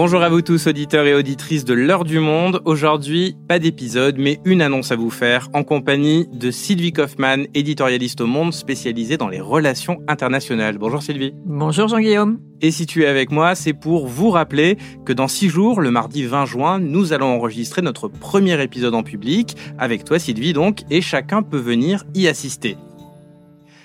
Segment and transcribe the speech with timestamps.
[0.00, 2.62] Bonjour à vous tous, auditeurs et auditrices de l'heure du monde.
[2.64, 8.20] Aujourd'hui, pas d'épisode, mais une annonce à vous faire en compagnie de Sylvie Kaufmann, éditorialiste
[8.20, 10.78] au monde spécialisée dans les relations internationales.
[10.78, 11.34] Bonjour Sylvie.
[11.44, 12.38] Bonjour Jean-Guillaume.
[12.60, 15.90] Et si tu es avec moi, c'est pour vous rappeler que dans six jours, le
[15.90, 20.82] mardi 20 juin, nous allons enregistrer notre premier épisode en public, avec toi Sylvie donc,
[20.90, 22.76] et chacun peut venir y assister.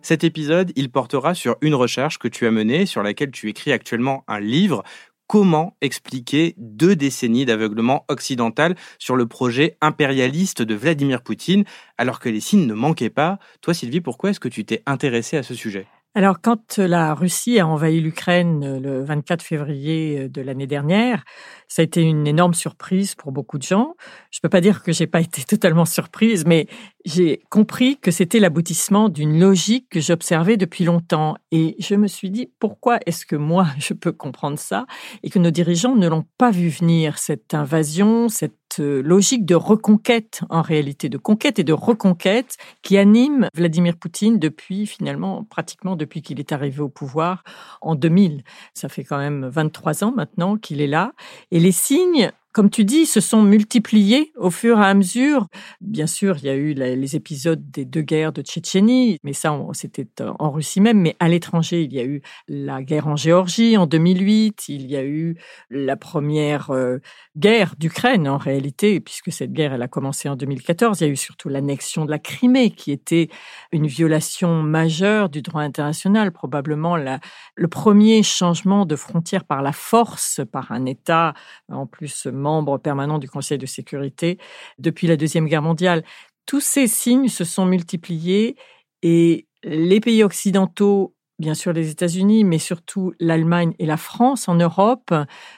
[0.00, 3.72] Cet épisode, il portera sur une recherche que tu as menée, sur laquelle tu écris
[3.72, 4.82] actuellement un livre
[5.28, 11.64] comment expliquer deux décennies d'aveuglement occidental sur le projet impérialiste de Vladimir Poutine,
[11.98, 13.38] alors que les signes ne manquaient pas.
[13.60, 15.86] Toi, Sylvie, pourquoi est-ce que tu t'es intéressée à ce sujet?
[16.18, 21.22] Alors, quand la Russie a envahi l'Ukraine le 24 février de l'année dernière,
[21.68, 23.94] ça a été une énorme surprise pour beaucoup de gens.
[24.32, 26.66] Je ne peux pas dire que j'ai pas été totalement surprise, mais
[27.04, 31.36] j'ai compris que c'était l'aboutissement d'une logique que j'observais depuis longtemps.
[31.52, 34.86] Et je me suis dit, pourquoi est-ce que moi, je peux comprendre ça
[35.22, 40.40] et que nos dirigeants ne l'ont pas vu venir, cette invasion, cette logique de reconquête,
[40.50, 46.22] en réalité, de conquête et de reconquête qui anime Vladimir Poutine depuis, finalement, pratiquement depuis
[46.22, 47.44] qu'il est arrivé au pouvoir
[47.80, 48.42] en 2000.
[48.74, 51.12] Ça fait quand même 23 ans maintenant qu'il est là.
[51.50, 55.46] Et les signes comme tu dis, se sont multipliés au fur et à mesure.
[55.80, 59.56] Bien sûr, il y a eu les épisodes des deux guerres de Tchétchénie, mais ça,
[59.72, 61.00] c'était euh, en Russie même.
[61.00, 64.68] Mais à l'étranger, il y a eu la guerre en Géorgie en 2008.
[64.68, 65.36] Il y a eu
[65.70, 66.98] la première euh,
[67.36, 71.00] guerre d'Ukraine, en réalité, puisque cette guerre, elle a commencé en 2014.
[71.00, 73.28] Il y a eu surtout l'annexion de la Crimée, qui était
[73.72, 80.40] une violation majeure du droit international, probablement le premier changement de frontière par la force,
[80.50, 81.34] par un État
[81.68, 84.38] en plus membre permanent du Conseil de sécurité
[84.78, 86.04] depuis la Deuxième Guerre mondiale.
[86.46, 88.56] Tous ces signes se sont multipliés
[89.02, 94.54] et les pays occidentaux bien sûr les États-Unis, mais surtout l'Allemagne et la France en
[94.54, 95.14] Europe,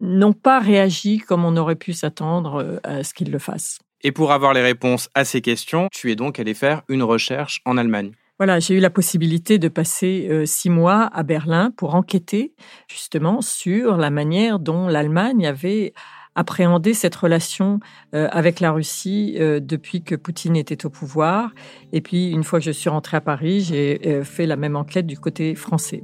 [0.00, 3.78] n'ont pas réagi comme on aurait pu s'attendre euh, à ce qu'ils le fassent.
[4.02, 7.62] Et pour avoir les réponses à ces questions, tu es donc allé faire une recherche
[7.64, 8.12] en Allemagne.
[8.38, 12.54] Voilà, j'ai eu la possibilité de passer euh, six mois à Berlin pour enquêter
[12.88, 15.92] justement sur la manière dont l'Allemagne avait
[16.34, 17.80] appréhender cette relation
[18.14, 21.50] euh, avec la Russie euh, depuis que Poutine était au pouvoir.
[21.92, 24.76] Et puis, une fois que je suis rentrée à Paris, j'ai euh, fait la même
[24.76, 26.02] enquête du côté français.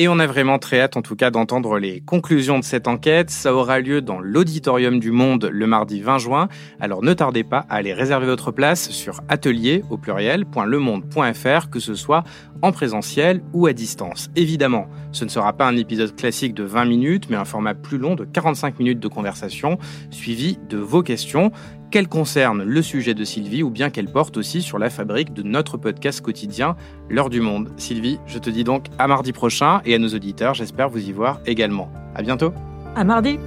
[0.00, 3.30] Et on a vraiment très hâte, en tout cas, d'entendre les conclusions de cette enquête.
[3.30, 6.48] Ça aura lieu dans l'Auditorium du Monde le mardi 20 juin.
[6.78, 11.96] Alors ne tardez pas à aller réserver votre place sur atelier au pluriel.lemonde.fr, que ce
[11.96, 12.22] soit
[12.62, 14.30] en présentiel ou à distance.
[14.36, 17.98] Évidemment, ce ne sera pas un épisode classique de 20 minutes, mais un format plus
[17.98, 19.78] long de 45 minutes de conversation,
[20.10, 21.50] suivi de vos questions
[21.90, 25.42] qu'elle concerne le sujet de Sylvie ou bien qu'elle porte aussi sur la fabrique de
[25.42, 26.76] notre podcast quotidien,
[27.10, 27.70] L'heure du monde.
[27.76, 31.12] Sylvie, je te dis donc à mardi prochain et à nos auditeurs, j'espère vous y
[31.12, 31.90] voir également.
[32.14, 32.52] À bientôt.
[32.94, 33.38] À mardi.